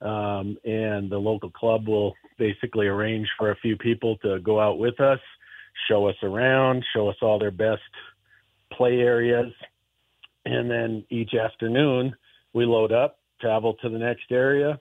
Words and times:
um, 0.00 0.56
and 0.64 1.10
the 1.10 1.18
local 1.18 1.50
club 1.50 1.86
will 1.86 2.14
basically 2.38 2.86
arrange 2.86 3.28
for 3.38 3.50
a 3.50 3.56
few 3.56 3.76
people 3.76 4.16
to 4.18 4.40
go 4.40 4.58
out 4.60 4.78
with 4.78 5.00
us, 5.00 5.20
show 5.88 6.08
us 6.08 6.16
around, 6.22 6.84
show 6.94 7.08
us 7.08 7.16
all 7.22 7.38
their 7.38 7.50
best 7.50 7.82
play 8.72 9.00
areas, 9.00 9.52
and 10.44 10.70
then 10.70 11.04
each 11.10 11.34
afternoon 11.34 12.14
we 12.52 12.64
load 12.64 12.92
up, 12.92 13.18
travel 13.40 13.74
to 13.74 13.88
the 13.88 13.98
next 13.98 14.30
area, 14.30 14.78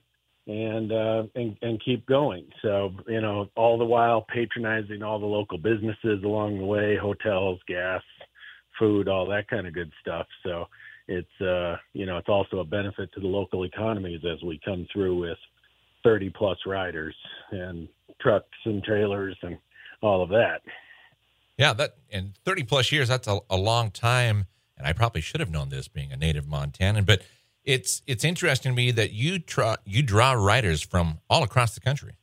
and 0.48 0.92
uh, 0.92 1.24
and 1.36 1.56
and 1.62 1.84
keep 1.84 2.06
going. 2.06 2.46
So 2.62 2.92
you 3.08 3.22
know, 3.22 3.50
all 3.56 3.78
the 3.78 3.86
while 3.86 4.26
patronizing 4.34 5.04
all 5.04 5.20
the 5.20 5.26
local 5.26 5.58
businesses 5.58 6.24
along 6.24 6.58
the 6.58 6.66
way, 6.66 6.98
hotels, 7.02 7.60
gas, 7.68 8.02
food, 8.78 9.08
all 9.08 9.26
that 9.28 9.48
kind 9.48 9.68
of 9.68 9.74
good 9.74 9.92
stuff. 10.02 10.28
So 10.44 10.66
it's 11.08 11.42
uh, 11.42 11.78
you 11.94 12.06
know 12.06 12.18
it's 12.18 12.30
also 12.30 12.60
a 12.60 12.66
benefit 12.66 13.12
to 13.14 13.20
the 13.20 13.28
local 13.28 13.64
economies 13.64 14.22
as 14.30 14.42
we 14.44 14.60
come 14.64 14.88
through 14.92 15.20
with 15.20 15.38
30 16.04 16.30
plus 16.32 16.58
riders 16.66 17.16
and 17.52 17.88
trucks 18.22 18.58
and 18.66 18.84
trailers 18.84 19.38
and 19.42 19.58
all 20.02 20.22
of 20.22 20.30
that. 20.30 20.62
Yeah, 21.58 21.74
that 21.74 21.96
in 22.10 22.34
30 22.46 22.64
plus 22.64 22.92
years, 22.92 23.08
that's 23.08 23.28
a, 23.28 23.40
a 23.50 23.58
long 23.58 23.92
time. 23.92 24.46
And 24.78 24.88
I 24.88 24.94
probably 24.94 25.22
should 25.22 25.40
have 25.40 25.52
known 25.52 25.70
this 25.70 25.88
being 25.88 26.12
a 26.12 26.18
native 26.18 26.46
Montanan, 26.46 27.06
but 27.06 27.22
it's 27.64 28.02
it's 28.08 28.24
interesting 28.24 28.72
to 28.72 28.76
me 28.76 28.92
that 28.92 29.14
you 29.14 29.40
try, 29.40 29.78
you 29.86 30.02
draw 30.02 30.34
writers 30.34 30.82
from 30.82 31.20
all 31.30 31.44
across 31.44 31.76
the 31.76 31.82
country. 31.82 32.14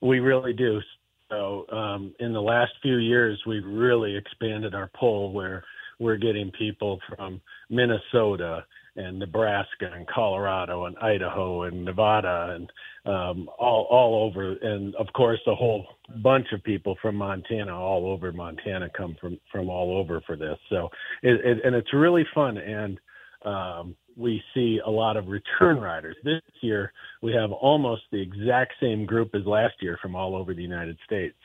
We 0.00 0.20
really 0.20 0.52
do. 0.52 0.80
So, 1.28 1.66
um, 1.70 2.14
in 2.20 2.32
the 2.32 2.40
last 2.40 2.72
few 2.82 2.96
years, 2.96 3.42
we've 3.46 3.64
really 3.64 4.16
expanded 4.16 4.74
our 4.74 4.88
pull 4.98 5.32
where 5.32 5.64
we're 5.98 6.16
getting 6.16 6.50
people 6.52 6.98
from 7.08 7.40
Minnesota 7.70 8.64
and 8.96 9.18
Nebraska 9.18 9.90
and 9.94 10.06
Colorado 10.06 10.86
and 10.86 10.96
Idaho 10.98 11.62
and 11.62 11.84
Nevada 11.84 12.54
and 12.56 12.72
um, 13.06 13.48
all 13.58 13.86
all 13.90 14.24
over, 14.26 14.54
and 14.54 14.94
of 14.96 15.06
course, 15.14 15.40
a 15.46 15.54
whole 15.54 15.86
bunch 16.22 16.46
of 16.52 16.62
people 16.64 16.96
from 17.00 17.14
Montana, 17.14 17.78
all 17.78 18.10
over 18.10 18.32
Montana, 18.32 18.88
come 18.96 19.16
from 19.20 19.38
from 19.52 19.68
all 19.68 19.96
over 19.96 20.20
for 20.26 20.36
this. 20.36 20.58
So, 20.70 20.88
it, 21.22 21.40
it, 21.44 21.58
and 21.64 21.74
it's 21.74 21.92
really 21.92 22.26
fun 22.34 22.58
and. 22.58 22.98
Um, 23.44 23.94
we 24.16 24.42
see 24.54 24.80
a 24.84 24.90
lot 24.90 25.16
of 25.16 25.28
return 25.28 25.78
riders. 25.78 26.16
This 26.24 26.40
year, 26.62 26.92
we 27.22 27.32
have 27.34 27.52
almost 27.52 28.02
the 28.10 28.20
exact 28.20 28.72
same 28.80 29.04
group 29.04 29.34
as 29.34 29.44
last 29.44 29.74
year 29.80 29.98
from 30.00 30.16
all 30.16 30.34
over 30.34 30.54
the 30.54 30.62
United 30.62 30.96
States. 31.04 31.36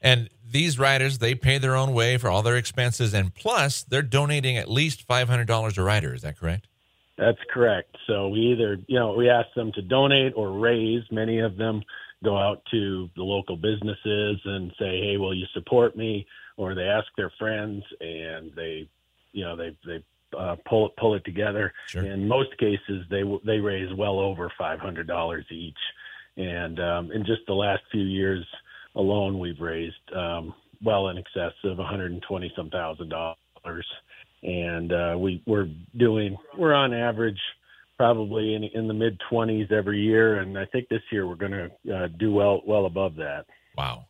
And 0.00 0.28
these 0.48 0.78
riders, 0.78 1.18
they 1.18 1.34
pay 1.34 1.58
their 1.58 1.74
own 1.74 1.92
way 1.92 2.18
for 2.18 2.28
all 2.28 2.42
their 2.42 2.56
expenses, 2.56 3.14
and 3.14 3.34
plus 3.34 3.82
they're 3.82 4.02
donating 4.02 4.56
at 4.56 4.70
least 4.70 5.02
five 5.02 5.28
hundred 5.28 5.46
dollars 5.46 5.76
a 5.78 5.82
rider. 5.82 6.14
Is 6.14 6.22
that 6.22 6.38
correct? 6.38 6.68
That's 7.18 7.38
correct. 7.52 7.96
So 8.06 8.28
we 8.28 8.40
either, 8.52 8.78
you 8.86 8.98
know, 8.98 9.14
we 9.14 9.30
ask 9.30 9.48
them 9.54 9.72
to 9.72 9.82
donate 9.82 10.34
or 10.36 10.58
raise. 10.58 11.02
Many 11.10 11.40
of 11.40 11.56
them 11.56 11.82
go 12.22 12.36
out 12.36 12.62
to 12.70 13.08
the 13.16 13.22
local 13.22 13.56
businesses 13.56 14.40
and 14.44 14.72
say, 14.78 15.00
"Hey, 15.00 15.16
will 15.16 15.34
you 15.34 15.46
support 15.54 15.96
me?" 15.96 16.26
Or 16.56 16.74
they 16.74 16.84
ask 16.84 17.06
their 17.16 17.30
friends, 17.38 17.84
and 18.00 18.52
they, 18.54 18.88
you 19.32 19.44
know, 19.44 19.56
they 19.56 19.76
they 19.84 20.02
uh, 20.36 20.56
pull 20.68 20.86
it 20.86 20.96
pull 20.96 21.14
it 21.14 21.24
together. 21.24 21.72
Sure. 21.86 22.04
In 22.04 22.28
most 22.28 22.56
cases, 22.58 23.04
they 23.10 23.22
they 23.44 23.58
raise 23.58 23.92
well 23.94 24.18
over 24.18 24.52
five 24.58 24.78
hundred 24.78 25.06
dollars 25.06 25.46
each, 25.50 25.78
and 26.36 26.78
um, 26.80 27.12
in 27.12 27.24
just 27.24 27.42
the 27.46 27.54
last 27.54 27.82
few 27.90 28.02
years 28.02 28.44
alone, 28.96 29.38
we've 29.38 29.60
raised 29.60 29.94
um, 30.14 30.54
well 30.84 31.08
in 31.08 31.18
excess 31.18 31.52
of 31.64 31.78
one 31.78 31.86
hundred 31.86 32.12
and 32.12 32.22
twenty 32.22 32.52
some 32.56 32.70
thousand 32.70 33.10
dollars, 33.10 33.86
and 34.42 34.92
uh, 34.92 35.14
we 35.18 35.42
we're 35.46 35.68
doing 35.96 36.36
we're 36.58 36.74
on 36.74 36.92
average 36.92 37.40
probably 37.96 38.54
in 38.54 38.64
in 38.64 38.88
the 38.88 38.94
mid 38.94 39.20
twenties 39.30 39.68
every 39.70 40.00
year, 40.00 40.40
and 40.40 40.58
I 40.58 40.66
think 40.66 40.88
this 40.88 41.02
year 41.10 41.26
we're 41.26 41.36
going 41.36 41.52
to 41.52 41.94
uh, 41.94 42.08
do 42.18 42.32
well 42.32 42.62
well 42.66 42.86
above 42.86 43.16
that. 43.16 43.46
Wow. 43.76 44.06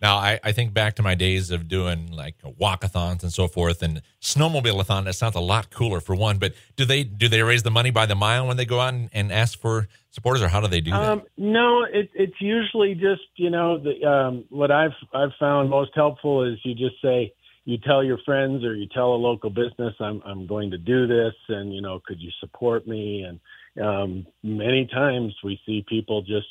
Now 0.00 0.16
I, 0.16 0.38
I 0.42 0.52
think 0.52 0.72
back 0.72 0.94
to 0.96 1.02
my 1.02 1.14
days 1.14 1.50
of 1.50 1.68
doing 1.68 2.12
like 2.12 2.36
walkathons 2.42 3.22
and 3.22 3.32
so 3.32 3.48
forth, 3.48 3.82
and 3.82 4.02
snowmobile-a-thon. 4.20 5.04
That 5.04 5.14
sounds 5.14 5.34
a 5.34 5.40
lot 5.40 5.70
cooler 5.70 6.00
for 6.00 6.14
one. 6.14 6.38
But 6.38 6.54
do 6.76 6.84
they 6.84 7.04
do 7.04 7.28
they 7.28 7.42
raise 7.42 7.62
the 7.62 7.70
money 7.70 7.90
by 7.90 8.06
the 8.06 8.14
mile 8.14 8.46
when 8.46 8.56
they 8.56 8.64
go 8.64 8.80
out 8.80 8.94
and, 8.94 9.10
and 9.12 9.32
ask 9.32 9.58
for 9.58 9.88
supporters, 10.10 10.42
or 10.42 10.48
how 10.48 10.60
do 10.60 10.68
they 10.68 10.80
do 10.80 10.90
that? 10.90 11.02
Um, 11.02 11.22
no, 11.36 11.84
it, 11.84 12.10
it's 12.14 12.40
usually 12.40 12.94
just 12.94 13.22
you 13.36 13.50
know 13.50 13.78
the 13.78 14.06
um, 14.08 14.44
what 14.50 14.70
I've 14.70 14.96
I've 15.12 15.32
found 15.38 15.70
most 15.70 15.90
helpful 15.94 16.44
is 16.44 16.58
you 16.64 16.74
just 16.74 17.00
say 17.02 17.32
you 17.64 17.76
tell 17.78 18.02
your 18.02 18.18
friends 18.24 18.64
or 18.64 18.74
you 18.74 18.86
tell 18.86 19.12
a 19.12 19.20
local 19.20 19.50
business 19.50 19.94
I'm 20.00 20.22
I'm 20.24 20.46
going 20.46 20.70
to 20.70 20.78
do 20.78 21.06
this 21.06 21.34
and 21.48 21.74
you 21.74 21.82
know 21.82 22.00
could 22.06 22.20
you 22.20 22.30
support 22.40 22.86
me 22.86 23.22
and 23.22 23.40
um, 23.80 24.26
many 24.42 24.86
times 24.86 25.34
we 25.44 25.60
see 25.66 25.84
people 25.88 26.22
just 26.22 26.46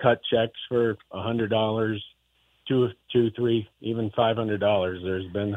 cut 0.00 0.20
checks 0.30 0.58
for 0.68 0.96
a 1.12 1.22
hundred 1.22 1.50
dollars, 1.50 2.04
two 2.68 2.88
two 3.12 3.30
three 3.32 3.68
even 3.80 4.10
five 4.16 4.36
hundred 4.36 4.60
dollars. 4.60 5.00
There's 5.02 5.30
been 5.32 5.56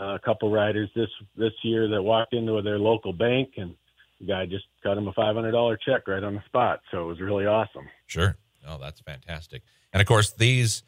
uh, 0.00 0.14
a 0.14 0.18
couple 0.18 0.50
riders 0.50 0.88
this 0.94 1.08
this 1.36 1.52
year 1.62 1.88
that 1.88 2.02
walked 2.02 2.34
into 2.34 2.60
their 2.62 2.78
local 2.78 3.12
bank 3.12 3.54
and 3.56 3.74
the 4.20 4.26
guy 4.26 4.46
just 4.46 4.64
cut 4.82 4.98
him 4.98 5.08
a 5.08 5.12
five 5.12 5.34
hundred 5.34 5.52
dollar 5.52 5.76
check 5.76 6.06
right 6.08 6.22
on 6.22 6.34
the 6.34 6.42
spot. 6.46 6.80
So 6.90 7.02
it 7.02 7.06
was 7.06 7.20
really 7.20 7.46
awesome. 7.46 7.86
Sure. 8.06 8.36
Oh, 8.66 8.78
that's 8.78 9.00
fantastic. 9.00 9.62
And 9.92 10.00
of 10.00 10.06
course, 10.06 10.32
these 10.32 10.82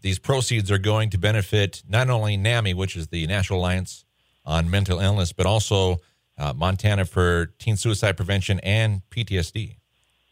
these 0.00 0.18
proceeds 0.18 0.70
are 0.70 0.78
going 0.78 1.10
to 1.10 1.18
benefit 1.18 1.82
not 1.88 2.10
only 2.10 2.36
NAMI, 2.36 2.74
which 2.74 2.94
is 2.96 3.08
the 3.08 3.26
National 3.26 3.58
Alliance 3.60 4.04
on 4.44 4.70
Mental 4.70 5.00
Illness, 5.00 5.32
but 5.32 5.46
also 5.46 5.96
uh, 6.36 6.52
Montana 6.52 7.06
for 7.06 7.46
Teen 7.58 7.76
Suicide 7.76 8.16
Prevention 8.16 8.60
and 8.60 9.02
PTSD 9.10 9.76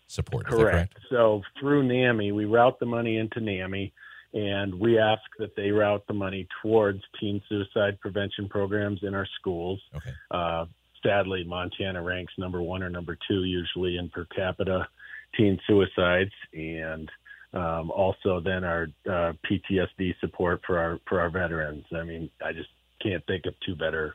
support. 0.07 0.47
That 0.47 0.57
Correct. 0.57 0.99
So 1.09 1.43
through 1.59 1.85
NAMI, 1.85 2.33
we 2.33 2.45
route 2.45 2.79
the 2.81 2.87
money 2.87 3.17
into 3.17 3.41
NAMI, 3.41 3.93
and 4.35 4.75
we 4.75 4.99
ask 4.99 5.23
that 5.39 5.55
they 5.57 5.71
route 5.71 6.05
the 6.07 6.15
money 6.15 6.47
towards 6.63 7.03
teen 7.21 7.43
suicide 7.49 8.01
prevention 8.01 8.49
programs 8.49 9.01
in 9.03 9.15
our 9.15 9.27
schools. 9.39 9.81
Okay. 9.95 10.11
Uh, 10.31 10.67
sadly, 11.03 11.45
Montana 11.45 12.03
ranks 12.03 12.33
number 12.39 12.63
one 12.63 12.83
or 12.83 12.91
number 12.91 13.19
two 13.29 13.45
usually 13.45 13.99
in 13.99 14.09
per 14.09 14.27
capita 14.35 14.89
teen 15.37 15.59
suicides 15.67 16.33
and 16.53 17.11
um, 17.55 17.91
also 17.91 18.41
then 18.41 18.65
our 18.65 18.89
uh, 19.07 19.33
PTSD 19.45 20.15
support 20.21 20.63
for 20.67 20.79
our 20.79 20.99
for 21.07 21.21
our 21.21 21.31
veterans. 21.31 21.85
I 21.95 22.03
mean, 22.03 22.31
I 22.45 22.53
just 22.53 22.71
can't 23.03 23.25
think 23.27 23.45
of 23.47 23.55
two 23.65 23.77
better 23.77 24.15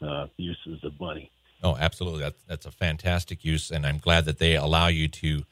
uh, 0.00 0.26
uses 0.36 0.84
of 0.84 0.98
money. 1.00 1.30
Oh, 1.62 1.76
absolutely. 1.76 2.20
That's 2.20 2.42
that's 2.46 2.66
a 2.66 2.70
fantastic 2.70 3.44
use, 3.44 3.70
and 3.70 3.84
I'm 3.86 3.98
glad 3.98 4.24
that 4.26 4.38
they 4.38 4.54
allow 4.54 4.86
you 4.86 5.08
to 5.08 5.44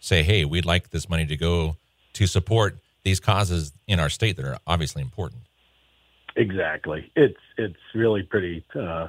say, 0.00 0.24
"Hey, 0.24 0.44
we'd 0.44 0.64
like 0.64 0.90
this 0.90 1.08
money 1.08 1.26
to 1.26 1.36
go 1.36 1.76
to 2.14 2.26
support 2.26 2.78
these 3.04 3.20
causes 3.20 3.72
in 3.86 4.00
our 4.00 4.08
state 4.08 4.36
that 4.36 4.44
are 4.44 4.58
obviously 4.66 5.02
important." 5.02 5.42
Exactly. 6.36 7.10
It's 7.14 7.38
it's 7.58 7.76
really 7.94 8.22
pretty 8.22 8.64
uh, 8.74 9.08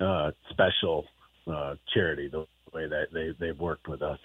uh, 0.00 0.32
special 0.50 1.06
uh, 1.46 1.76
charity 1.92 2.28
the 2.28 2.46
way 2.72 2.88
that 2.88 3.06
they 3.12 3.34
they've 3.38 3.58
worked 3.58 3.88
with 3.88 4.02
us. 4.02 4.18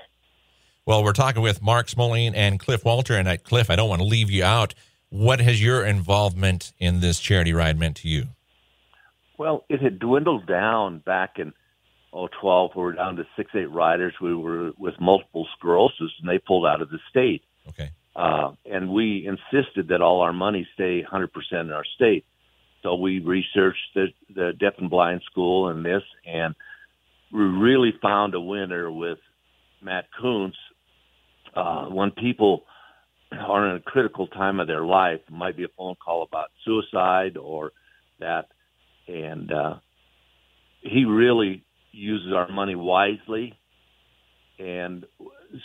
Well, 0.86 1.04
we're 1.04 1.13
talking 1.13 1.44
with 1.44 1.62
Mark 1.62 1.88
Smolin 1.88 2.33
and 2.36 2.60
Cliff 2.60 2.83
Walter, 2.83 3.13
and 3.13 3.27
at 3.27 3.44
Cliff, 3.44 3.69
I 3.69 3.75
don't 3.75 3.89
want 3.89 4.01
to 4.01 4.07
leave 4.07 4.31
you 4.31 4.44
out. 4.44 4.74
What 5.10 5.39
has 5.39 5.62
your 5.62 5.86
involvement 5.86 6.74
in 6.80 7.00
this 7.00 7.19
charity 7.19 7.54
ride 7.54 7.77
meant 7.77 7.98
to 7.98 8.07
you? 8.07 8.30
Well, 9.38 9.66
it 9.69 9.81
had 9.81 10.00
dwindled 10.00 10.48
down 10.48 11.00
back 11.00 11.38
in 11.38 11.54
oh 12.12 12.27
twelve. 12.42 12.71
We 12.75 12.81
were 12.81 12.94
down 12.94 13.16
to 13.18 13.27
six 13.38 13.51
eight 13.54 13.69
riders. 13.69 14.13
We 14.19 14.36
were 14.36 14.71
with 14.77 14.95
multiple 15.00 15.48
sclerosis, 15.57 16.12
and 16.19 16.27
they 16.27 16.39
pulled 16.39 16.66
out 16.66 16.81
of 16.81 16.89
the 16.89 17.00
state. 17.10 17.44
Okay. 17.68 17.92
Uh, 18.15 18.51
and 18.65 18.91
we 18.91 19.27
insisted 19.27 19.89
that 19.89 20.01
all 20.01 20.21
our 20.21 20.33
money 20.33 20.67
stay 20.73 21.03
100% 21.09 21.27
in 21.61 21.71
our 21.71 21.85
state. 21.95 22.25
So 22.83 22.95
we 22.95 23.19
researched 23.19 23.94
the, 23.94 24.07
the 24.33 24.53
deaf 24.59 24.73
and 24.77 24.89
blind 24.89 25.21
school 25.29 25.69
and 25.69 25.85
this, 25.85 26.03
and 26.25 26.56
we 27.31 27.41
really 27.41 27.94
found 28.01 28.33
a 28.33 28.39
winner 28.39 28.91
with 28.91 29.19
Matt 29.81 30.06
Kuntz. 30.19 30.57
Uh, 31.56 31.85
when 31.85 32.11
people 32.11 32.63
are 33.31 33.69
in 33.69 33.75
a 33.75 33.79
critical 33.81 34.27
time 34.27 34.59
of 34.59 34.67
their 34.67 34.85
life, 34.85 35.19
it 35.27 35.33
might 35.33 35.57
be 35.57 35.63
a 35.63 35.69
phone 35.77 35.95
call 36.03 36.23
about 36.23 36.50
suicide 36.65 37.38
or 37.38 37.71
that, 38.19 38.47
and 39.07 39.51
uh, 39.51 39.75
he 40.81 41.06
really 41.06 41.63
uses 41.91 42.33
our 42.33 42.50
money 42.50 42.75
wisely, 42.75 43.57
and 44.57 45.06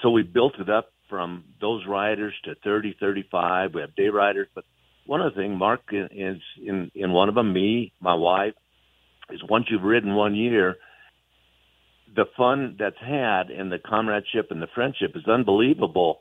so 0.03 0.11
we 0.11 0.23
built 0.23 0.55
it 0.59 0.69
up 0.69 0.94
from 1.09 1.45
those 1.61 1.87
riders 1.87 2.35
to 2.45 2.55
30, 2.65 2.97
35. 2.99 3.75
We 3.75 3.81
have 3.81 3.95
day 3.95 4.09
riders, 4.09 4.49
but 4.55 4.65
one 5.07 5.21
of 5.21 5.35
the 5.35 5.41
things, 5.41 5.59
Mark 5.59 5.83
is 5.91 6.41
in 6.57 6.91
in 6.95 7.13
one 7.13 7.29
of 7.29 7.35
them. 7.35 7.53
Me, 7.53 7.93
my 8.01 8.15
wife, 8.15 8.55
is 9.31 9.43
once 9.49 9.67
you've 9.71 9.83
ridden 9.83 10.15
one 10.15 10.35
year, 10.35 10.77
the 12.15 12.25
fun 12.37 12.77
that's 12.79 12.99
had 13.01 13.51
and 13.51 13.71
the 13.71 13.79
comradeship 13.79 14.51
and 14.51 14.63
the 14.63 14.69
friendship 14.75 15.13
is 15.15 15.27
unbelievable 15.27 16.21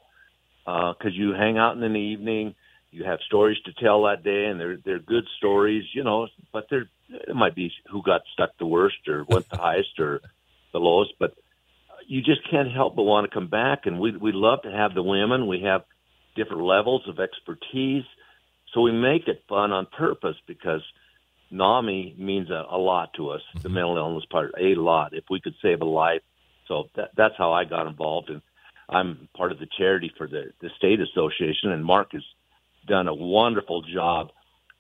because 0.66 0.96
uh, 1.06 1.10
you 1.10 1.34
hang 1.34 1.58
out 1.58 1.76
in 1.76 1.82
the 1.82 2.00
evening. 2.00 2.56
You 2.92 3.06
have 3.06 3.20
stories 3.26 3.58
to 3.66 3.74
tell 3.74 4.04
that 4.04 4.24
day, 4.24 4.46
and 4.46 4.60
they're 4.60 4.78
they're 4.84 5.00
good 5.00 5.26
stories, 5.38 5.84
you 5.94 6.04
know. 6.04 6.28
But 6.52 6.68
they're 6.70 6.90
it 7.10 7.36
might 7.36 7.56
be 7.56 7.72
who 7.90 8.02
got 8.04 8.22
stuck 8.34 8.58
the 8.58 8.66
worst 8.66 9.08
or 9.08 9.26
went 9.28 9.50
the 9.50 9.58
highest 9.58 10.00
or 10.00 10.22
the 10.74 10.80
lowest, 10.80 11.14
but 11.20 11.34
you 12.08 12.22
just 12.22 12.42
can't 12.50 12.72
help 12.72 12.96
but 12.96 13.04
want 13.04 13.30
to 13.30 13.34
come 13.34 13.48
back. 13.48 13.86
And 13.86 14.00
we 14.00 14.16
we 14.16 14.32
love 14.32 14.62
to 14.64 14.72
have 14.72 14.94
the 14.94 15.04
women. 15.04 15.48
We 15.48 15.62
have 15.62 15.84
different 16.36 16.64
levels 16.64 17.04
of 17.08 17.20
expertise. 17.20 18.06
So 18.74 18.82
we 18.82 18.92
make 18.92 19.28
it 19.28 19.44
fun 19.48 19.72
on 19.72 19.86
purpose 19.86 20.36
because 20.48 20.82
NAMI 21.52 22.16
means 22.18 22.50
a, 22.50 22.66
a 22.70 22.78
lot 22.78 23.14
to 23.16 23.30
us, 23.30 23.42
the 23.54 23.60
mm-hmm. 23.60 23.76
mental 23.76 23.98
illness 23.98 24.26
part, 24.30 24.54
a 24.60 24.76
lot. 24.76 25.14
If 25.14 25.26
we 25.30 25.40
could 25.40 25.54
save 25.62 25.82
a 25.82 25.86
life, 25.86 26.22
so 26.68 26.90
that, 26.96 27.12
that's 27.16 27.36
how 27.38 27.54
I 27.54 27.66
got 27.66 27.88
involved, 27.88 28.30
and 28.30 28.42
I'm 28.90 29.28
part 29.36 29.52
of 29.52 29.60
the 29.60 29.68
charity 29.78 30.12
for 30.18 30.28
the 30.28 30.52
the 30.62 30.70
state 30.78 31.00
association. 31.00 31.72
And 31.72 31.86
Mark 31.86 32.14
has 32.14 32.24
done 32.88 33.08
a 33.08 33.14
wonderful 33.14 33.84
job 33.84 34.32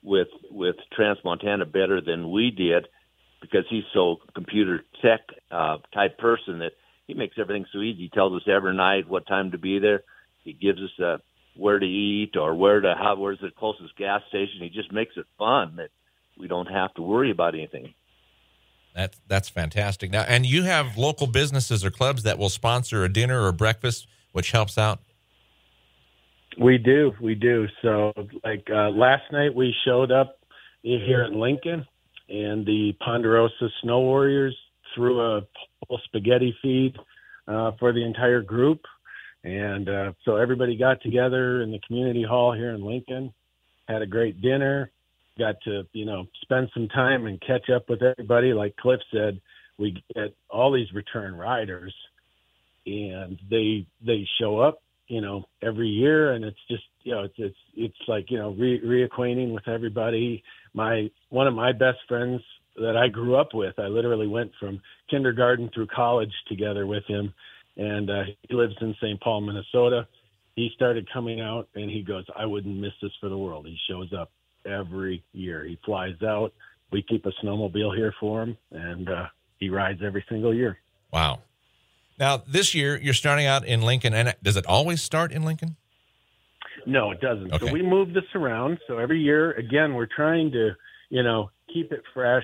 with 0.01 0.29
with 0.49 0.75
Trans 0.91 1.19
Montana 1.23 1.65
better 1.65 2.01
than 2.01 2.31
we 2.31 2.51
did 2.51 2.87
because 3.41 3.65
he's 3.69 3.83
so 3.93 4.17
computer 4.33 4.83
tech 5.01 5.21
uh, 5.51 5.77
type 5.93 6.17
person 6.17 6.59
that 6.59 6.73
he 7.07 7.13
makes 7.13 7.35
everything 7.39 7.65
so 7.71 7.79
easy. 7.79 8.03
He 8.03 8.09
tells 8.09 8.33
us 8.33 8.47
every 8.47 8.75
night 8.75 9.09
what 9.09 9.27
time 9.27 9.51
to 9.51 9.57
be 9.57 9.79
there. 9.79 10.03
He 10.43 10.53
gives 10.53 10.79
us 10.79 10.99
a 10.99 11.19
where 11.55 11.79
to 11.79 11.85
eat 11.85 12.35
or 12.35 12.55
where 12.55 12.81
to 12.81 12.95
how 12.97 13.15
where's 13.15 13.39
the 13.39 13.51
closest 13.57 13.95
gas 13.97 14.21
station. 14.29 14.61
He 14.61 14.69
just 14.69 14.91
makes 14.91 15.15
it 15.17 15.25
fun 15.37 15.75
that 15.77 15.89
we 16.37 16.47
don't 16.47 16.67
have 16.67 16.93
to 16.95 17.01
worry 17.01 17.31
about 17.31 17.53
anything. 17.53 17.93
That's 18.95 19.19
that's 19.27 19.49
fantastic. 19.49 20.11
Now, 20.11 20.21
and 20.21 20.45
you 20.45 20.63
have 20.63 20.97
local 20.97 21.27
businesses 21.27 21.83
or 21.83 21.91
clubs 21.91 22.23
that 22.23 22.37
will 22.37 22.49
sponsor 22.49 23.03
a 23.03 23.11
dinner 23.11 23.43
or 23.43 23.51
breakfast, 23.51 24.07
which 24.31 24.51
helps 24.51 24.77
out. 24.77 24.99
We 26.59 26.77
do, 26.77 27.13
we 27.19 27.33
do. 27.33 27.67
So, 27.81 28.13
like 28.43 28.67
uh, 28.71 28.89
last 28.89 29.23
night, 29.31 29.55
we 29.55 29.73
showed 29.85 30.11
up 30.11 30.37
here 30.83 31.23
in 31.23 31.39
Lincoln, 31.39 31.87
and 32.29 32.65
the 32.65 32.93
Ponderosa 33.03 33.69
Snow 33.81 34.01
Warriors 34.01 34.55
threw 34.95 35.21
a 35.21 35.41
spaghetti 36.05 36.55
feed 36.61 36.95
uh, 37.47 37.71
for 37.79 37.93
the 37.93 38.03
entire 38.03 38.41
group 38.41 38.81
and 39.43 39.89
uh, 39.89 40.13
so 40.23 40.37
everybody 40.37 40.77
got 40.77 41.01
together 41.01 41.61
in 41.61 41.71
the 41.71 41.79
community 41.85 42.23
hall 42.23 42.53
here 42.53 42.71
in 42.71 42.85
Lincoln, 42.85 43.33
had 43.87 44.01
a 44.01 44.07
great 44.07 44.41
dinner, 44.41 44.89
got 45.37 45.55
to, 45.65 45.83
you 45.91 46.05
know, 46.05 46.27
spend 46.41 46.69
some 46.73 46.87
time 46.87 47.25
and 47.25 47.41
catch 47.41 47.69
up 47.69 47.89
with 47.89 48.01
everybody. 48.01 48.53
Like 48.53 48.75
Cliff 48.77 49.01
said, 49.11 49.41
we 49.77 50.01
get 50.15 50.33
all 50.49 50.71
these 50.71 50.91
return 50.93 51.35
riders 51.35 51.93
and 52.85 53.37
they 53.49 53.85
they 54.05 54.27
show 54.39 54.59
up, 54.59 54.81
you 55.07 55.19
know, 55.19 55.45
every 55.61 55.89
year 55.89 56.33
and 56.33 56.45
it's 56.45 56.59
just 56.69 56.83
you 57.03 57.13
know, 57.13 57.23
it's 57.23 57.35
it's 57.37 57.57
it's 57.75 58.07
like, 58.07 58.31
you 58.31 58.37
know, 58.37 58.51
re 58.51 58.79
reacquainting 58.79 59.53
with 59.53 59.67
everybody. 59.67 60.41
My 60.73 61.09
one 61.29 61.47
of 61.47 61.53
my 61.53 61.73
best 61.73 61.97
friends 62.07 62.41
that 62.75 62.97
I 62.97 63.07
grew 63.07 63.35
up 63.35 63.53
with, 63.53 63.77
I 63.77 63.87
literally 63.87 64.27
went 64.27 64.51
from 64.59 64.81
kindergarten 65.09 65.69
through 65.73 65.87
college 65.87 66.33
together 66.47 66.87
with 66.87 67.05
him 67.05 67.33
and 67.77 68.09
uh, 68.09 68.23
he 68.47 68.55
lives 68.55 68.75
in 68.81 68.95
St. 69.01 69.19
Paul, 69.21 69.41
Minnesota. 69.41 70.07
He 70.55 70.69
started 70.75 71.09
coming 71.11 71.41
out, 71.41 71.67
and 71.75 71.89
he 71.89 72.03
goes, 72.03 72.25
"I 72.35 72.45
wouldn't 72.45 72.75
miss 72.75 72.93
this 73.01 73.11
for 73.19 73.29
the 73.29 73.37
world." 73.37 73.65
He 73.65 73.77
shows 73.89 74.13
up 74.13 74.31
every 74.65 75.23
year. 75.33 75.63
He 75.63 75.79
flies 75.83 76.21
out. 76.21 76.53
We 76.91 77.01
keep 77.01 77.25
a 77.25 77.31
snowmobile 77.43 77.95
here 77.95 78.13
for 78.19 78.43
him, 78.43 78.57
and 78.71 79.09
uh, 79.09 79.25
he 79.59 79.69
rides 79.69 80.01
every 80.03 80.23
single 80.29 80.53
year. 80.53 80.77
Wow! 81.11 81.39
Now 82.19 82.43
this 82.47 82.75
year 82.75 82.99
you're 83.01 83.15
starting 83.15 83.47
out 83.47 83.65
in 83.65 83.81
Lincoln, 83.81 84.13
and 84.13 84.35
does 84.43 84.55
it 84.55 84.65
always 84.67 85.01
start 85.01 85.31
in 85.31 85.43
Lincoln? 85.43 85.75
No, 86.85 87.11
it 87.11 87.21
doesn't. 87.21 87.53
Okay. 87.53 87.67
So 87.67 87.73
we 87.73 87.81
move 87.81 88.13
this 88.13 88.23
around. 88.35 88.77
So 88.87 88.97
every 88.97 89.21
year, 89.21 89.53
again, 89.53 89.93
we're 89.93 90.05
trying 90.05 90.51
to, 90.51 90.71
you 91.09 91.23
know, 91.23 91.49
keep 91.73 91.93
it 91.93 92.03
fresh, 92.13 92.43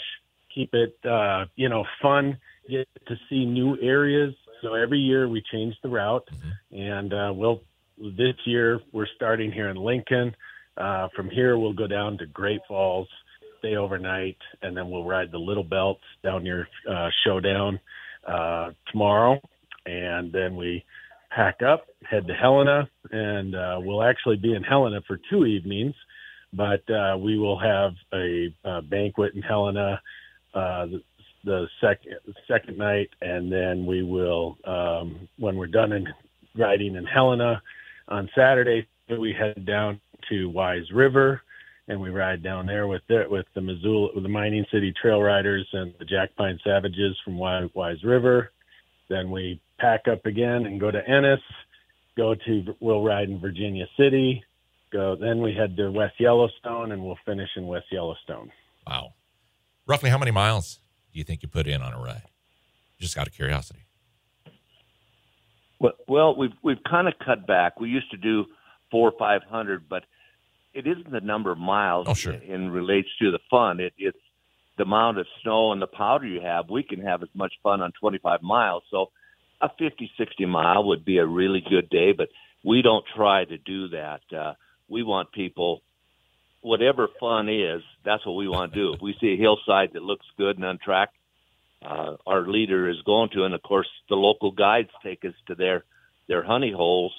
keep 0.59 0.73
it, 0.73 0.97
uh, 1.05 1.45
you 1.55 1.69
know, 1.69 1.85
fun, 2.01 2.37
get 2.69 2.87
to 3.07 3.15
see 3.29 3.45
new 3.45 3.77
areas 3.81 4.33
so 4.61 4.73
every 4.73 4.99
year 4.99 5.27
we 5.27 5.41
change 5.51 5.75
the 5.81 5.89
route, 5.89 6.27
mm-hmm. 6.33 6.81
and 6.81 7.13
uh, 7.13 7.31
we'll 7.33 7.61
this 7.97 8.35
year 8.45 8.79
we're 8.91 9.07
starting 9.15 9.51
here 9.51 9.69
in 9.69 9.77
Lincoln. 9.77 10.35
Uh, 10.77 11.09
from 11.15 11.29
here 11.29 11.57
we'll 11.57 11.73
go 11.73 11.87
down 11.87 12.17
to 12.17 12.25
Great 12.25 12.61
Falls, 12.67 13.07
stay 13.59 13.75
overnight, 13.75 14.37
and 14.61 14.75
then 14.75 14.89
we'll 14.89 15.05
ride 15.05 15.31
the 15.31 15.37
Little 15.37 15.63
Belts 15.63 16.03
down 16.23 16.43
near 16.43 16.67
uh, 16.89 17.09
Showdown 17.25 17.79
uh, 18.27 18.71
tomorrow, 18.91 19.39
and 19.85 20.31
then 20.31 20.55
we 20.55 20.83
pack 21.29 21.61
up, 21.61 21.87
head 22.09 22.27
to 22.27 22.33
Helena, 22.33 22.89
and 23.11 23.55
uh, 23.55 23.77
we'll 23.79 24.03
actually 24.03 24.37
be 24.37 24.53
in 24.53 24.63
Helena 24.63 25.01
for 25.07 25.19
two 25.29 25.45
evenings. 25.45 25.95
But 26.51 26.89
uh, 26.89 27.15
we 27.17 27.37
will 27.37 27.59
have 27.59 27.93
a, 28.11 28.53
a 28.63 28.81
banquet 28.81 29.35
in 29.35 29.41
Helena 29.43 30.01
uh, 30.53 30.87
the 31.43 31.67
second 31.79 32.15
second 32.47 32.77
night, 32.77 33.09
and 33.21 33.51
then 33.51 33.85
we 33.85 34.03
will 34.03 34.57
um, 34.65 35.27
when 35.37 35.55
we're 35.55 35.67
done 35.67 35.91
in 35.93 36.07
riding 36.55 36.95
in 36.95 37.05
Helena 37.05 37.61
on 38.09 38.29
Saturday, 38.35 38.87
we 39.09 39.33
head 39.33 39.65
down 39.65 39.99
to 40.29 40.49
Wise 40.49 40.91
River, 40.93 41.41
and 41.87 41.99
we 41.99 42.09
ride 42.09 42.43
down 42.43 42.65
there 42.65 42.87
with 42.87 43.01
the, 43.07 43.25
with 43.29 43.45
the 43.55 43.61
Missoula, 43.61 44.09
with 44.13 44.23
the 44.23 44.29
Mining 44.29 44.65
City 44.71 44.93
Trail 45.01 45.21
Riders 45.21 45.67
and 45.73 45.93
the 45.99 46.05
Jack 46.05 46.35
Pine 46.35 46.59
Savages 46.63 47.17
from 47.23 47.37
Wise 47.37 48.03
River. 48.03 48.51
Then 49.09 49.31
we 49.31 49.61
pack 49.79 50.07
up 50.07 50.25
again 50.25 50.65
and 50.65 50.79
go 50.79 50.91
to 50.91 51.07
Ennis. 51.07 51.39
Go 52.17 52.35
to 52.35 52.75
we'll 52.79 53.03
ride 53.03 53.29
in 53.29 53.39
Virginia 53.39 53.85
City. 53.97 54.43
Go 54.91 55.15
then 55.15 55.41
we 55.41 55.53
head 55.53 55.77
to 55.77 55.91
West 55.91 56.15
Yellowstone 56.19 56.91
and 56.91 57.03
we'll 57.03 57.17
finish 57.25 57.49
in 57.55 57.65
West 57.65 57.85
Yellowstone. 57.91 58.51
Wow, 58.85 59.13
roughly 59.89 60.09
how 60.09 60.17
many 60.17 60.31
miles? 60.31 60.79
do 61.11 61.19
you 61.19 61.23
think 61.23 61.41
you 61.41 61.49
put 61.49 61.67
in 61.67 61.81
on 61.81 61.93
a 61.93 61.99
ride? 61.99 62.23
Just 62.99 63.17
out 63.17 63.27
of 63.27 63.33
curiosity. 63.33 63.85
Well, 65.79 65.93
well, 66.07 66.35
we've 66.35 66.53
we've 66.61 66.83
kind 66.89 67.07
of 67.07 67.13
cut 67.25 67.47
back. 67.47 67.79
We 67.79 67.89
used 67.89 68.11
to 68.11 68.17
do 68.17 68.45
four 68.91 69.09
or 69.09 69.17
five 69.17 69.41
hundred, 69.49 69.87
but 69.87 70.03
it 70.73 70.85
isn't 70.85 71.09
the 71.09 71.21
number 71.21 71.51
of 71.51 71.57
miles. 71.57 72.07
Oh, 72.09 72.13
sure. 72.13 72.33
In 72.33 72.69
relates 72.69 73.07
to 73.21 73.31
the 73.31 73.39
fun, 73.49 73.79
it, 73.79 73.93
it's 73.97 74.17
the 74.77 74.83
amount 74.83 75.19
of 75.19 75.25
snow 75.41 75.71
and 75.71 75.81
the 75.81 75.87
powder 75.87 76.27
you 76.27 76.41
have. 76.41 76.69
We 76.69 76.83
can 76.83 77.01
have 77.01 77.23
as 77.23 77.29
much 77.33 77.53
fun 77.63 77.81
on 77.81 77.93
twenty 77.99 78.17
five 78.17 78.41
miles. 78.41 78.83
So 78.91 79.11
a 79.61 79.69
50, 79.77 80.09
60 80.17 80.45
mile 80.45 80.85
would 80.85 81.03
be 81.03 81.17
a 81.17 81.25
really 81.25 81.61
good 81.69 81.89
day, 81.89 82.13
but 82.13 82.29
we 82.63 82.81
don't 82.81 83.03
try 83.13 83.43
to 83.43 83.57
do 83.57 83.89
that. 83.89 84.21
Uh, 84.33 84.53
we 84.87 85.03
want 85.03 85.33
people, 85.33 85.81
whatever 86.61 87.07
fun 87.19 87.49
is, 87.49 87.81
that's 88.03 88.25
what 88.25 88.35
we 88.35 88.47
want 88.47 88.73
to 88.73 88.79
do. 88.79 88.93
If 88.93 89.01
we 89.01 89.15
see 89.19 89.33
a 89.33 89.37
hillside 89.37 89.93
that 89.93 90.03
looks 90.03 90.25
good 90.37 90.57
and 90.57 90.65
untracked, 90.65 91.15
uh, 91.85 92.15
our 92.27 92.47
leader 92.47 92.89
is 92.89 93.01
going 93.05 93.29
to, 93.33 93.45
and 93.45 93.53
of 93.53 93.61
course 93.61 93.87
the 94.09 94.15
local 94.15 94.51
guides 94.51 94.89
take 95.03 95.23
us 95.23 95.33
to 95.47 95.55
their 95.55 95.85
their 96.27 96.43
honey 96.43 96.71
holes, 96.71 97.13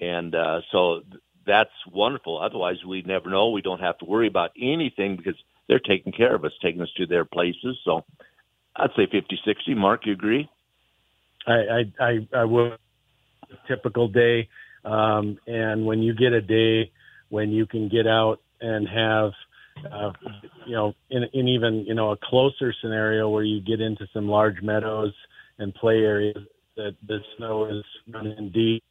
and 0.00 0.34
uh, 0.34 0.60
so 0.70 1.00
th- 1.00 1.22
that's 1.44 1.70
wonderful. 1.90 2.40
Otherwise, 2.40 2.76
we'd 2.86 3.06
never 3.06 3.28
know. 3.28 3.50
We 3.50 3.60
don't 3.60 3.80
have 3.80 3.98
to 3.98 4.04
worry 4.04 4.28
about 4.28 4.52
anything 4.58 5.16
because 5.16 5.34
they're 5.68 5.80
taking 5.80 6.12
care 6.12 6.34
of 6.34 6.44
us, 6.44 6.52
taking 6.62 6.80
us 6.80 6.88
to 6.96 7.06
their 7.06 7.24
places. 7.24 7.76
So 7.84 8.04
I'd 8.76 8.90
say 8.96 9.06
50, 9.10 9.40
60. 9.44 9.74
Mark, 9.74 10.06
you 10.06 10.12
agree? 10.12 10.48
I 11.46 11.52
I 11.52 11.84
I, 12.00 12.28
I 12.32 12.44
would 12.44 12.78
typical 13.66 14.06
day, 14.08 14.48
um, 14.84 15.38
and 15.46 15.84
when 15.84 16.02
you 16.02 16.14
get 16.14 16.32
a 16.32 16.40
day 16.40 16.92
when 17.30 17.50
you 17.50 17.66
can 17.66 17.88
get 17.88 18.06
out 18.06 18.40
and 18.60 18.88
have 18.88 19.32
uh, 19.92 20.12
you 20.66 20.74
know, 20.74 20.94
in, 21.10 21.24
in 21.32 21.48
even 21.48 21.84
you 21.86 21.94
know 21.94 22.10
a 22.12 22.16
closer 22.16 22.74
scenario 22.80 23.28
where 23.28 23.44
you 23.44 23.60
get 23.60 23.80
into 23.80 24.06
some 24.12 24.28
large 24.28 24.62
meadows 24.62 25.12
and 25.58 25.74
play 25.74 25.98
areas 25.98 26.38
that 26.76 26.96
the 27.06 27.18
snow 27.36 27.66
is 27.66 27.84
running 28.12 28.50
deep, 28.50 28.84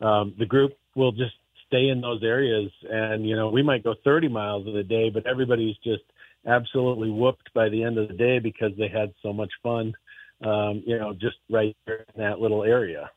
um, 0.00 0.34
the 0.38 0.46
group 0.46 0.72
will 0.94 1.12
just 1.12 1.34
stay 1.66 1.88
in 1.88 2.00
those 2.00 2.22
areas, 2.22 2.70
and 2.88 3.26
you 3.28 3.36
know 3.36 3.50
we 3.50 3.62
might 3.62 3.84
go 3.84 3.94
30 4.04 4.28
miles 4.28 4.66
of 4.66 4.74
the 4.74 4.82
day, 4.82 5.10
but 5.10 5.26
everybody's 5.26 5.76
just 5.78 6.02
absolutely 6.46 7.10
whooped 7.10 7.52
by 7.54 7.68
the 7.68 7.82
end 7.82 7.98
of 7.98 8.08
the 8.08 8.14
day 8.14 8.38
because 8.38 8.72
they 8.76 8.88
had 8.88 9.12
so 9.22 9.32
much 9.32 9.50
fun, 9.62 9.94
um, 10.44 10.82
you 10.84 10.98
know, 10.98 11.12
just 11.12 11.36
right 11.48 11.76
there 11.86 12.04
in 12.14 12.20
that 12.20 12.40
little 12.40 12.64
area. 12.64 13.10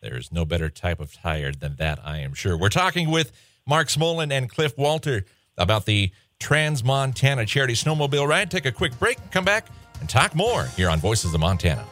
There's 0.00 0.32
no 0.32 0.44
better 0.44 0.68
type 0.68 1.00
of 1.00 1.12
tired 1.12 1.60
than 1.60 1.76
that, 1.76 1.98
I 2.04 2.18
am 2.18 2.34
sure. 2.34 2.56
We're 2.56 2.68
talking 2.68 3.10
with 3.10 3.32
Mark 3.66 3.88
Smolin 3.88 4.32
and 4.32 4.48
Cliff 4.48 4.78
Walter 4.78 5.24
about 5.58 5.86
the 5.86 6.12
Trans 6.38 6.84
Montana 6.84 7.44
Charity 7.46 7.74
Snowmobile 7.74 8.28
Ride. 8.28 8.50
Take 8.50 8.66
a 8.66 8.72
quick 8.72 8.96
break, 8.98 9.18
come 9.32 9.44
back, 9.44 9.66
and 10.00 10.08
talk 10.08 10.34
more 10.34 10.66
here 10.76 10.88
on 10.88 11.00
Voices 11.00 11.34
of 11.34 11.40
Montana. 11.40 11.84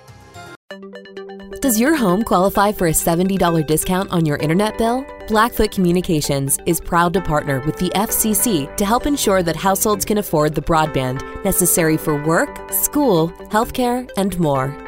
Does 1.60 1.80
your 1.80 1.96
home 1.96 2.22
qualify 2.22 2.72
for 2.72 2.88
a 2.88 2.92
$70 2.92 3.66
discount 3.66 4.10
on 4.10 4.26
your 4.26 4.36
internet 4.36 4.76
bill? 4.76 5.04
Blackfoot 5.28 5.72
Communications 5.72 6.58
is 6.66 6.78
proud 6.78 7.14
to 7.14 7.22
partner 7.22 7.60
with 7.60 7.78
the 7.78 7.88
FCC 7.90 8.76
to 8.76 8.84
help 8.84 9.06
ensure 9.06 9.42
that 9.42 9.56
households 9.56 10.04
can 10.04 10.18
afford 10.18 10.54
the 10.54 10.60
broadband 10.60 11.22
necessary 11.42 11.96
for 11.96 12.22
work, 12.22 12.70
school, 12.70 13.30
healthcare, 13.48 14.08
and 14.18 14.38
more. 14.38 14.83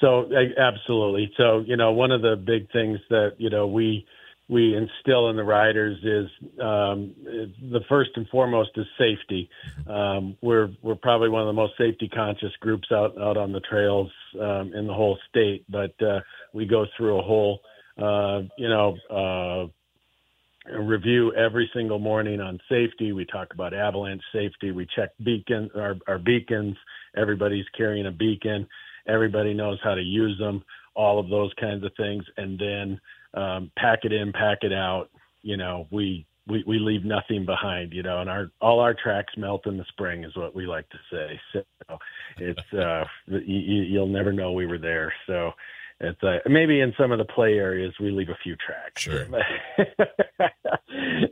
So 0.00 0.28
absolutely. 0.58 1.32
So 1.36 1.64
you 1.66 1.76
know, 1.76 1.92
one 1.92 2.10
of 2.10 2.22
the 2.22 2.36
big 2.36 2.70
things 2.72 2.98
that 3.08 3.34
you 3.38 3.50
know 3.50 3.66
we 3.66 4.04
we 4.48 4.76
instill 4.76 5.30
in 5.30 5.36
the 5.36 5.44
riders 5.44 5.98
is 6.02 6.28
um, 6.60 7.14
the 7.24 7.80
first 7.88 8.10
and 8.16 8.28
foremost 8.28 8.70
is 8.76 8.86
safety. 8.98 9.48
Um, 9.86 10.36
we're 10.42 10.70
we're 10.82 10.96
probably 10.96 11.28
one 11.28 11.42
of 11.42 11.46
the 11.46 11.52
most 11.52 11.74
safety 11.78 12.08
conscious 12.08 12.52
groups 12.60 12.88
out 12.92 13.16
out 13.20 13.36
on 13.36 13.52
the 13.52 13.60
trails 13.60 14.10
um, 14.40 14.72
in 14.74 14.86
the 14.86 14.92
whole 14.92 15.18
state, 15.28 15.64
but 15.68 15.94
uh, 16.02 16.20
we 16.52 16.66
go 16.66 16.86
through 16.96 17.18
a 17.18 17.22
whole 17.22 17.60
uh, 17.98 18.42
you 18.58 18.68
know 18.68 18.96
uh, 19.10 20.76
review 20.78 21.32
every 21.34 21.70
single 21.74 21.98
morning 21.98 22.40
on 22.40 22.58
safety. 22.68 23.12
We 23.12 23.24
talk 23.24 23.54
about 23.54 23.74
avalanche 23.74 24.22
safety. 24.32 24.70
We 24.70 24.86
check 24.94 25.10
beacon 25.24 25.70
our, 25.74 25.96
our 26.06 26.18
beacons. 26.18 26.76
Everybody's 27.16 27.66
carrying 27.76 28.06
a 28.06 28.12
beacon. 28.12 28.66
Everybody 29.06 29.54
knows 29.54 29.78
how 29.82 29.94
to 29.94 30.02
use 30.02 30.38
them. 30.38 30.62
All 30.94 31.18
of 31.18 31.28
those 31.28 31.52
kinds 31.58 31.84
of 31.84 31.92
things, 31.96 32.24
and 32.36 32.58
then 32.58 33.00
um, 33.34 33.70
pack 33.76 34.00
it 34.04 34.12
in, 34.12 34.32
pack 34.32 34.58
it 34.62 34.72
out. 34.72 35.10
You 35.42 35.56
know, 35.56 35.86
we, 35.90 36.26
we, 36.46 36.64
we 36.66 36.78
leave 36.78 37.04
nothing 37.04 37.44
behind, 37.46 37.92
you 37.92 38.02
know, 38.02 38.20
and 38.20 38.28
our, 38.28 38.50
all 38.60 38.80
our 38.80 38.94
tracks 38.94 39.34
melt 39.36 39.66
in 39.66 39.76
the 39.76 39.84
spring 39.88 40.24
is 40.24 40.36
what 40.36 40.54
we 40.54 40.66
like 40.66 40.88
to 40.90 40.98
say. 41.10 41.40
So 41.52 41.98
it's, 42.38 42.72
uh, 42.72 43.04
you, 43.26 43.82
you'll 43.82 44.06
never 44.06 44.32
know 44.32 44.52
we 44.52 44.66
were 44.66 44.78
there. 44.78 45.12
So 45.26 45.52
it's, 46.00 46.22
uh, 46.22 46.38
maybe 46.48 46.80
in 46.80 46.92
some 46.98 47.12
of 47.12 47.18
the 47.18 47.24
play 47.24 47.54
areas, 47.54 47.94
we 48.00 48.10
leave 48.10 48.28
a 48.28 48.38
few 48.42 48.56
tracks. 48.56 49.02
Sure. 49.02 49.26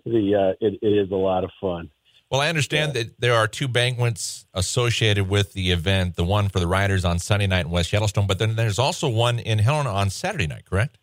the, 0.05 0.35
uh, 0.35 0.55
it, 0.61 0.79
it 0.81 0.87
is 0.87 1.11
a 1.11 1.17
lot 1.17 1.45
of 1.45 1.51
fun. 1.61 1.91
Well, 2.31 2.41
I 2.41 2.49
understand 2.49 2.95
yeah. 2.95 3.03
that 3.03 3.21
there 3.21 3.35
are 3.35 3.49
two 3.49 3.67
banquets 3.67 4.47
associated 4.55 5.29
with 5.29 5.53
the 5.53 5.73
event. 5.73 6.15
The 6.15 6.25
one 6.25 6.49
for 6.49 6.61
the 6.61 6.69
riders 6.69 7.05
on 7.05 7.19
Sunday 7.19 7.49
night 7.49 7.67
in 7.67 7.73
West 7.73 7.93
Yellowstone, 7.93 8.29
but 8.29 8.39
then 8.39 8.55
there's 8.55 8.79
also 8.79 9.09
one 9.09 9.41
in 9.41 9.59
Helena 9.59 9.91
on 9.91 10.11
Saturday 10.11 10.47
night, 10.47 10.65
correct? 10.65 10.99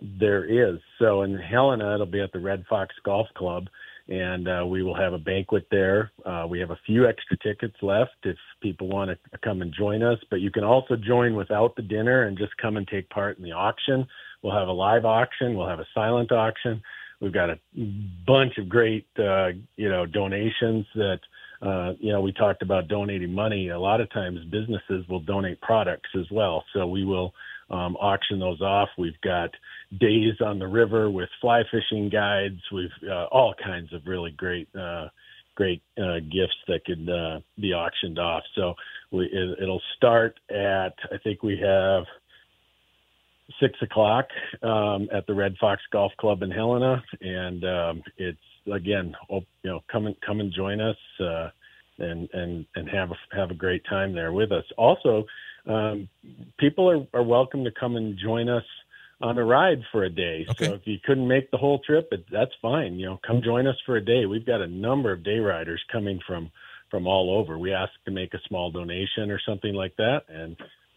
There 0.00 0.44
is. 0.44 0.80
So 0.98 1.22
in 1.22 1.36
Helena, 1.36 1.94
it'll 1.94 2.06
be 2.06 2.22
at 2.22 2.32
the 2.32 2.40
Red 2.40 2.64
Fox 2.70 2.94
Golf 3.04 3.28
Club, 3.36 3.66
and 4.08 4.48
uh, 4.48 4.64
we 4.66 4.82
will 4.82 4.96
have 4.96 5.12
a 5.12 5.18
banquet 5.18 5.66
there. 5.70 6.10
Uh, 6.24 6.46
we 6.48 6.58
have 6.58 6.70
a 6.70 6.78
few 6.86 7.06
extra 7.06 7.36
tickets 7.38 7.76
left 7.82 8.16
if 8.24 8.36
people 8.62 8.88
want 8.88 9.10
to 9.10 9.38
come 9.44 9.60
and 9.60 9.74
join 9.78 10.02
us, 10.02 10.18
but 10.30 10.40
you 10.40 10.50
can 10.50 10.64
also 10.64 10.96
join 10.96 11.36
without 11.36 11.76
the 11.76 11.82
dinner 11.82 12.22
and 12.22 12.38
just 12.38 12.56
come 12.56 12.78
and 12.78 12.88
take 12.88 13.08
part 13.10 13.36
in 13.36 13.44
the 13.44 13.52
auction. 13.52 14.06
We'll 14.42 14.56
have 14.56 14.68
a 14.68 14.72
live 14.72 15.04
auction. 15.04 15.54
We'll 15.54 15.68
have 15.68 15.80
a 15.80 15.86
silent 15.94 16.32
auction. 16.32 16.82
We've 17.22 17.32
got 17.32 17.50
a 17.50 17.58
bunch 18.26 18.58
of 18.58 18.68
great, 18.68 19.06
uh, 19.16 19.50
you 19.76 19.88
know, 19.88 20.06
donations 20.06 20.84
that, 20.96 21.20
uh, 21.62 21.92
you 22.00 22.12
know, 22.12 22.20
we 22.20 22.32
talked 22.32 22.62
about 22.62 22.88
donating 22.88 23.32
money. 23.32 23.68
A 23.68 23.78
lot 23.78 24.00
of 24.00 24.10
times 24.10 24.40
businesses 24.50 25.06
will 25.08 25.20
donate 25.20 25.60
products 25.60 26.10
as 26.18 26.26
well. 26.32 26.64
So 26.74 26.84
we 26.88 27.04
will 27.04 27.32
um, 27.70 27.94
auction 28.00 28.40
those 28.40 28.60
off. 28.60 28.88
We've 28.98 29.20
got 29.22 29.50
days 30.00 30.34
on 30.44 30.58
the 30.58 30.66
river 30.66 31.10
with 31.10 31.28
fly 31.40 31.62
fishing 31.70 32.08
guides. 32.08 32.60
We've 32.72 32.90
uh, 33.08 33.26
all 33.26 33.54
kinds 33.54 33.92
of 33.92 34.02
really 34.04 34.32
great, 34.32 34.68
uh, 34.74 35.06
great 35.54 35.80
uh, 35.96 36.18
gifts 36.18 36.58
that 36.66 36.84
could 36.84 37.08
uh, 37.08 37.38
be 37.56 37.72
auctioned 37.72 38.18
off. 38.18 38.42
So 38.56 38.74
we, 39.12 39.26
it, 39.26 39.62
it'll 39.62 39.82
start 39.96 40.40
at 40.50 40.94
I 41.12 41.18
think 41.22 41.44
we 41.44 41.56
have 41.62 42.02
six 43.60 43.80
o'clock 43.82 44.26
um, 44.62 45.08
at 45.12 45.26
the 45.26 45.34
Red 45.34 45.56
Fox 45.60 45.80
Golf 45.92 46.12
Club 46.18 46.42
in 46.42 46.50
Helena, 46.50 47.02
and 47.20 47.64
um, 47.64 48.02
it's 48.16 48.38
again, 48.72 49.14
you 49.30 49.44
know, 49.64 49.80
come 49.90 50.06
and 50.06 50.16
come 50.20 50.40
and 50.40 50.52
join 50.52 50.80
us. 50.80 50.96
Uh, 51.20 51.48
and 51.98 52.28
and 52.32 52.66
and 52.74 52.88
have 52.88 53.10
a, 53.10 53.36
have 53.36 53.50
a 53.50 53.54
great 53.54 53.82
time 53.88 54.14
there 54.14 54.32
with 54.32 54.50
us. 54.50 54.64
Also, 54.76 55.24
um, 55.66 56.08
people 56.58 56.90
are, 56.90 57.06
are 57.18 57.22
welcome 57.22 57.64
to 57.64 57.70
come 57.70 57.96
and 57.96 58.18
join 58.18 58.48
us 58.48 58.64
on 59.20 59.38
a 59.38 59.44
ride 59.44 59.82
for 59.92 60.04
a 60.04 60.10
day. 60.10 60.44
Okay. 60.50 60.66
So 60.66 60.74
if 60.74 60.82
you 60.84 60.98
couldn't 61.04 61.28
make 61.28 61.50
the 61.50 61.56
whole 61.56 61.78
trip, 61.78 62.08
it, 62.10 62.26
that's 62.30 62.50
fine. 62.60 62.98
You 62.98 63.06
know, 63.06 63.20
come 63.24 63.40
join 63.42 63.66
us 63.66 63.76
for 63.86 63.96
a 63.96 64.04
day. 64.04 64.26
We've 64.26 64.44
got 64.44 64.60
a 64.60 64.66
number 64.66 65.12
of 65.12 65.22
day 65.22 65.38
riders 65.38 65.82
coming 65.90 66.20
from 66.26 66.50
from 66.90 67.06
all 67.06 67.38
over. 67.38 67.58
We 67.58 67.72
ask 67.72 67.92
to 68.04 68.10
make 68.10 68.34
a 68.34 68.40
small 68.48 68.70
donation 68.70 69.30
or 69.30 69.40
something 69.46 69.74
like 69.74 69.96
that, 69.96 70.22
and 70.28 70.56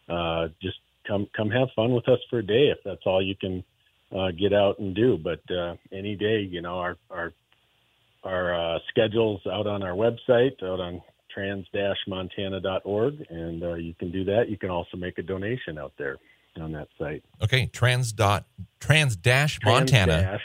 uh, 0.09 0.47
just 0.61 0.77
come 1.07 1.27
come 1.35 1.49
have 1.49 1.69
fun 1.75 1.93
with 1.93 2.07
us 2.09 2.19
for 2.29 2.39
a 2.39 2.45
day 2.45 2.69
if 2.69 2.77
that's 2.83 3.01
all 3.05 3.21
you 3.21 3.35
can 3.35 3.63
uh, 4.15 4.31
get 4.31 4.53
out 4.53 4.79
and 4.79 4.95
do. 4.95 5.17
But 5.17 5.41
uh, 5.51 5.75
any 5.91 6.15
day, 6.15 6.41
you 6.41 6.61
know, 6.61 6.79
our 6.79 6.97
our 7.09 7.33
our 8.23 8.75
uh, 8.75 8.79
schedules 8.89 9.41
out 9.51 9.67
on 9.67 9.83
our 9.83 9.91
website, 9.91 10.61
out 10.63 10.79
on 10.79 11.01
trans-montana.org, 11.33 13.25
and 13.29 13.63
uh, 13.63 13.73
you 13.73 13.93
can 13.93 14.11
do 14.11 14.23
that. 14.23 14.49
You 14.49 14.57
can 14.57 14.69
also 14.69 14.97
make 14.97 15.17
a 15.17 15.21
donation 15.21 15.77
out 15.77 15.93
there 15.97 16.17
on 16.59 16.71
that 16.71 16.87
site. 16.97 17.23
Okay, 17.43 17.67
trans 17.67 18.13
dot 18.13 18.45
trans 18.79 19.15
dash 19.15 19.59
montana 19.63 20.39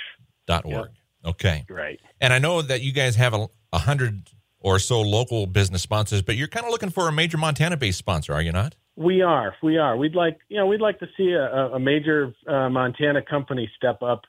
dot 0.47 0.65
org. 0.65 0.75
Yep. 0.75 1.35
Okay, 1.35 1.65
right. 1.69 2.01
And 2.21 2.33
I 2.33 2.39
know 2.39 2.63
that 2.63 2.83
you 2.83 2.93
guys 2.93 3.17
have 3.17 3.35
a, 3.35 3.49
a 3.73 3.79
hundred 3.79 4.31
or 4.61 4.79
so 4.79 5.01
local 5.01 5.47
business 5.47 5.83
sponsors, 5.83 6.23
but 6.23 6.37
you're 6.37 6.49
kind 6.49 6.67
of 6.67 6.71
looking 6.71 6.91
for 6.91 7.09
a 7.09 7.13
major 7.13 7.39
Montana-based 7.39 7.99
sponsor, 7.99 8.35
are 8.35 8.43
you 8.43 8.53
not? 8.53 8.77
We 9.01 9.23
are. 9.23 9.55
We 9.63 9.79
are. 9.79 9.97
We'd 9.97 10.15
like, 10.15 10.41
you 10.51 10.59
know, 10.59 10.67
we'd 10.67 10.83
like 10.83 10.99
to 10.99 11.07
see 11.17 11.31
a, 11.31 11.75
a 11.75 11.81
major 11.81 12.35
uh, 12.47 12.69
Montana 12.69 13.23
company 13.23 13.71
step 13.75 14.03
up 14.03 14.21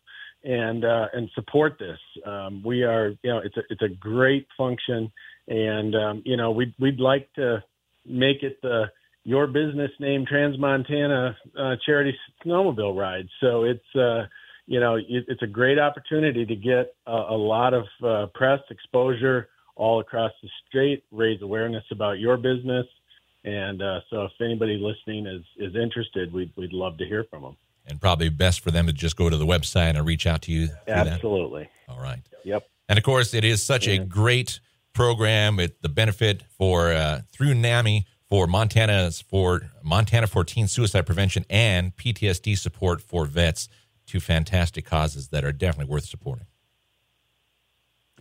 and 0.45 0.85
uh, 0.85 1.07
and 1.11 1.29
support 1.35 1.77
this. 1.77 1.99
Um, 2.25 2.63
we 2.63 2.83
are, 2.83 3.09
you 3.21 3.29
know, 3.29 3.39
it's 3.43 3.57
a 3.57 3.61
it's 3.69 3.81
a 3.81 3.89
great 3.89 4.47
function, 4.57 5.11
and 5.49 5.93
um, 5.93 6.21
you 6.25 6.37
know, 6.37 6.51
we'd 6.51 6.73
we'd 6.79 7.01
like 7.01 7.27
to 7.33 7.61
make 8.05 8.43
it 8.43 8.61
the 8.61 8.85
your 9.25 9.45
business 9.45 9.91
name 9.99 10.25
Transmontana 10.25 11.35
uh, 11.59 11.75
charity 11.85 12.15
snowmobile 12.45 12.97
ride. 12.97 13.27
So 13.41 13.65
it's 13.65 13.95
uh, 13.95 14.27
you 14.67 14.79
know 14.79 14.95
it, 14.95 15.25
it's 15.27 15.43
a 15.43 15.47
great 15.47 15.79
opportunity 15.79 16.45
to 16.45 16.55
get 16.55 16.95
a, 17.05 17.11
a 17.11 17.37
lot 17.37 17.73
of 17.73 17.83
uh, 18.01 18.27
press 18.33 18.61
exposure 18.69 19.49
all 19.75 19.99
across 19.99 20.31
the 20.41 20.49
state, 20.69 21.03
raise 21.11 21.41
awareness 21.41 21.83
about 21.91 22.19
your 22.19 22.37
business, 22.37 22.85
and 23.43 23.81
uh, 23.81 24.01
so 24.09 24.23
if 24.23 24.31
anybody 24.39 24.77
listening 24.77 25.25
is 25.25 25.43
is 25.57 25.75
interested, 25.75 26.31
we'd 26.31 26.51
we'd 26.55 26.73
love 26.73 26.97
to 26.97 27.05
hear 27.05 27.25
from 27.29 27.41
them. 27.41 27.57
And 27.87 27.99
probably 27.99 28.29
best 28.29 28.59
for 28.61 28.69
them 28.69 28.85
to 28.85 28.93
just 28.93 29.15
go 29.15 29.29
to 29.29 29.37
the 29.37 29.45
website 29.45 29.95
and 29.95 30.05
reach 30.05 30.27
out 30.27 30.43
to 30.43 30.51
you. 30.51 30.69
Absolutely. 30.87 31.67
That. 31.87 31.93
All 31.93 32.01
right. 32.01 32.19
Yep. 32.45 32.67
And 32.87 32.99
of 32.99 33.03
course, 33.03 33.33
it 33.33 33.43
is 33.43 33.63
such 33.63 33.87
yeah. 33.87 33.95
a 33.95 34.05
great 34.05 34.59
program. 34.93 35.59
It 35.59 35.81
the 35.81 35.89
benefit 35.89 36.43
for 36.57 36.91
uh, 36.91 37.21
through 37.31 37.55
NAMI 37.55 38.05
for 38.29 38.45
Montana's 38.45 39.21
for 39.21 39.61
Montana 39.81 40.27
for 40.27 40.43
teen 40.43 40.67
suicide 40.67 41.07
prevention 41.07 41.45
and 41.49 41.95
PTSD 41.97 42.57
support 42.57 43.01
for 43.01 43.25
vets. 43.25 43.67
Two 44.05 44.19
fantastic 44.19 44.85
causes 44.85 45.29
that 45.29 45.43
are 45.43 45.51
definitely 45.51 45.91
worth 45.91 46.05
supporting. 46.05 46.45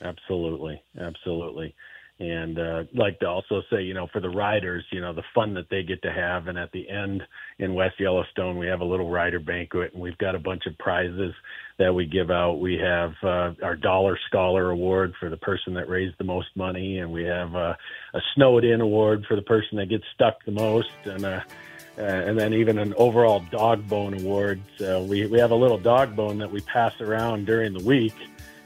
Absolutely, 0.00 0.82
absolutely 0.98 1.74
and 2.20 2.58
uh, 2.58 2.84
like 2.94 3.18
to 3.20 3.26
also 3.26 3.62
say, 3.70 3.82
you 3.82 3.94
know, 3.94 4.06
for 4.12 4.20
the 4.20 4.28
riders, 4.28 4.84
you 4.92 5.00
know, 5.00 5.14
the 5.14 5.24
fun 5.34 5.54
that 5.54 5.70
they 5.70 5.82
get 5.82 6.02
to 6.02 6.12
have, 6.12 6.48
and 6.48 6.58
at 6.58 6.70
the 6.70 6.88
end 6.88 7.22
in 7.58 7.72
West 7.72 7.98
Yellowstone, 7.98 8.58
we 8.58 8.66
have 8.66 8.82
a 8.82 8.84
little 8.84 9.08
rider 9.08 9.40
banquet, 9.40 9.94
and 9.94 10.02
we've 10.02 10.18
got 10.18 10.34
a 10.34 10.38
bunch 10.38 10.66
of 10.66 10.76
prizes 10.76 11.32
that 11.78 11.94
we 11.94 12.04
give 12.04 12.30
out. 12.30 12.60
We 12.60 12.74
have 12.74 13.14
uh, 13.22 13.54
our 13.62 13.74
Dollar 13.74 14.18
Scholar 14.28 14.70
Award 14.70 15.14
for 15.18 15.30
the 15.30 15.38
person 15.38 15.72
that 15.74 15.88
raised 15.88 16.18
the 16.18 16.24
most 16.24 16.48
money, 16.54 16.98
and 16.98 17.10
we 17.10 17.24
have 17.24 17.56
uh, 17.56 17.74
a 18.12 18.20
Snowed 18.34 18.64
In 18.64 18.82
Award 18.82 19.24
for 19.26 19.34
the 19.34 19.42
person 19.42 19.78
that 19.78 19.86
gets 19.86 20.04
stuck 20.14 20.44
the 20.44 20.52
most, 20.52 20.92
and 21.04 21.24
uh, 21.24 21.40
uh, 21.96 22.02
and 22.02 22.38
then 22.38 22.52
even 22.52 22.78
an 22.78 22.92
overall 22.98 23.42
dog 23.50 23.88
bone 23.88 24.12
award. 24.12 24.60
So 24.76 25.04
we 25.04 25.26
we 25.26 25.38
have 25.38 25.52
a 25.52 25.56
little 25.56 25.78
dog 25.78 26.14
bone 26.14 26.36
that 26.38 26.50
we 26.50 26.60
pass 26.60 27.00
around 27.00 27.46
during 27.46 27.72
the 27.72 27.82
week 27.82 28.14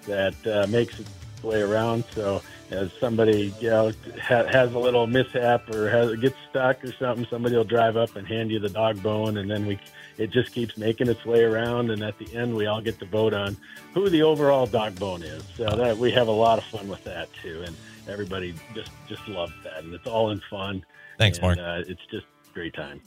that 0.07 0.35
uh, 0.45 0.67
makes 0.69 0.99
its 0.99 1.11
way 1.45 1.63
around. 1.63 2.05
So 2.15 2.43
as 2.75 2.93
somebody 2.95 3.55
you 3.61 3.71
know 3.71 3.93
ha- 4.21 4.45
has 4.45 4.75
a 4.75 4.79
little 4.79 5.07
mishap 5.07 5.69
or 5.71 5.89
has, 5.89 6.15
gets 6.17 6.37
stuck 6.51 6.85
or 6.85 6.93
something, 6.93 7.27
somebody 7.31 7.57
will 7.57 7.65
drive 7.65 7.97
up 7.97 8.17
and 8.17 8.27
hand 8.27 8.51
you 8.51 8.59
the 8.59 8.69
dog 8.69 9.03
bone, 9.03 9.39
and 9.39 9.51
then 9.51 9.67
we 9.67 9.79
it 10.19 10.31
just 10.31 10.53
keeps 10.53 10.77
making 10.77 11.09
its 11.09 11.25
way 11.25 11.43
around, 11.43 11.91
and 11.91 12.03
at 12.03 12.19
the 12.19 12.35
end 12.35 12.55
we 12.55 12.67
all 12.67 12.81
get 12.81 12.99
to 13.01 13.07
vote 13.07 13.35
on 13.35 13.57
who 13.93 14.09
the 14.09 14.23
overall 14.23 14.67
dog 14.67 14.99
bone 14.99 15.23
is. 15.23 15.43
So 15.57 15.65
that 15.65 15.97
we 15.97 16.11
have 16.13 16.29
a 16.29 16.33
lot 16.33 16.59
of 16.59 16.65
fun 16.65 16.89
with 16.89 17.03
that 17.05 17.29
too, 17.43 17.63
and 17.67 17.77
everybody 18.09 18.55
just 18.75 18.91
just 19.09 19.27
loves 19.29 19.55
that, 19.65 19.85
and 19.85 19.93
it's 19.95 20.07
all 20.07 20.31
in 20.31 20.41
fun. 20.51 20.85
Thanks, 21.19 21.39
and, 21.39 21.47
Mark. 21.47 21.59
Uh, 21.59 21.83
it's 21.87 22.05
just 22.11 22.27
a 22.51 22.55
great 22.55 22.75
time. 22.75 23.01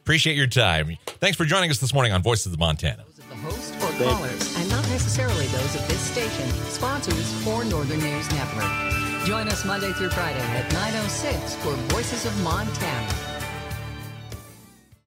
Appreciate 0.00 0.36
your 0.36 0.46
time. 0.46 0.98
Thanks 1.06 1.36
for 1.36 1.46
joining 1.46 1.70
us 1.70 1.78
this 1.78 1.94
morning 1.94 2.12
on 2.12 2.22
Voices 2.22 2.46
of 2.46 2.52
the 2.52 2.58
Montana. 2.58 3.04
Or 4.94 4.96
necessarily 4.96 5.46
those 5.48 5.74
of 5.74 5.88
this 5.88 5.98
station, 5.98 6.48
sponsors 6.70 7.32
for 7.42 7.64
Northern 7.64 7.98
News 7.98 8.30
Network. 8.30 9.26
Join 9.26 9.48
us 9.48 9.64
Monday 9.64 9.92
through 9.92 10.10
Friday 10.10 10.38
at 10.38 10.70
9.06 10.70 11.56
for 11.56 11.72
Voices 11.92 12.24
of 12.26 12.42
Montana. 12.44 13.33